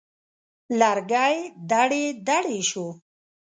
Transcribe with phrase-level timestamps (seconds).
[0.79, 1.35] لرګی
[1.69, 2.87] دړې دړې شو.